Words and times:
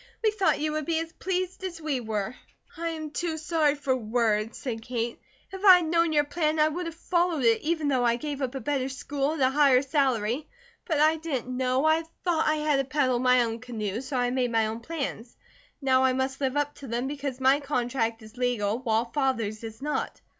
We 0.23 0.31
thought 0.31 0.59
you 0.59 0.71
would 0.71 0.87
be 0.87 0.97
as 0.97 1.13
pleased 1.13 1.63
as 1.63 1.79
we 1.79 1.99
were." 1.99 2.33
"I 2.75 2.89
am 2.89 3.11
too 3.11 3.37
sorry 3.37 3.75
for 3.75 3.95
words," 3.95 4.57
said 4.57 4.81
Kate. 4.81 5.21
"If 5.51 5.63
I 5.63 5.75
had 5.77 5.85
known 5.91 6.11
your 6.11 6.23
plan, 6.23 6.57
I 6.57 6.69
would 6.69 6.87
have 6.87 6.95
followed 6.95 7.43
it, 7.43 7.61
even 7.61 7.87
though 7.87 8.03
I 8.03 8.15
gave 8.15 8.41
up 8.41 8.55
a 8.55 8.59
better 8.61 8.89
school 8.89 9.33
at 9.33 9.41
a 9.41 9.51
higher 9.51 9.83
salary. 9.83 10.47
But 10.85 10.99
I 11.01 11.17
didn't 11.17 11.55
know. 11.55 11.85
I 11.85 12.01
thought 12.23 12.47
I 12.47 12.55
had 12.55 12.77
to 12.77 12.83
paddle 12.83 13.19
my 13.19 13.43
own 13.43 13.59
canoe, 13.59 14.01
so 14.01 14.17
I 14.17 14.31
made 14.31 14.51
my 14.51 14.65
own 14.65 14.79
plans. 14.79 15.37
Now 15.83 16.03
I 16.03 16.13
must 16.13 16.41
live 16.41 16.57
up 16.57 16.73
to 16.79 16.87
them, 16.87 17.05
because 17.05 17.39
my 17.39 17.59
contract 17.59 18.23
is 18.23 18.37
legal, 18.37 18.79
while 18.79 19.05
Father's 19.05 19.63
is 19.63 19.83
not. 19.83 20.19